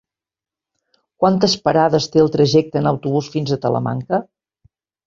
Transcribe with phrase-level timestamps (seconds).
[1.23, 4.27] Quantes parades té el trajecte en autobús fins a Talamanca?